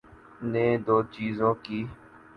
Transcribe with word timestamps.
‘نے 0.51 0.65
دوچیزیں 0.85 1.53
کیں۔ 1.63 1.85